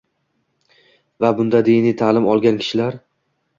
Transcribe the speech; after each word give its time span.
Va 1.25 1.31
bunda 1.41 1.61
diniy 1.69 1.97
ta’lim 2.01 2.29
olgan 2.35 2.61
kishilar 2.65 3.01